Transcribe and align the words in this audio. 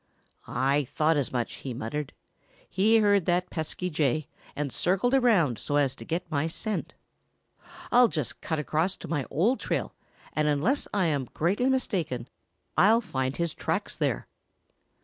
"I 0.47 0.85
thought 0.85 1.15
as 1.15 1.31
much," 1.31 1.57
he 1.57 1.75
muttered. 1.75 2.11
"He 2.67 2.97
heard 2.97 3.27
that 3.27 3.51
pesky 3.51 3.91
Jay 3.91 4.27
and 4.55 4.73
circled 4.73 5.13
around 5.13 5.59
so 5.59 5.75
as 5.75 5.93
to 5.93 6.03
get 6.05 6.31
my 6.31 6.47
scent. 6.47 6.95
I'll 7.91 8.07
just 8.07 8.41
cut 8.41 8.57
across 8.57 8.97
to 8.97 9.07
my 9.07 9.27
old 9.29 9.59
trail 9.59 9.93
and 10.33 10.47
unless 10.47 10.87
I 10.91 11.05
am 11.05 11.29
greatly 11.35 11.69
mistaken, 11.69 12.27
I'll 12.75 13.01
find 13.01 13.37
his 13.37 13.53
tracks 13.53 13.95
there." 13.95 14.25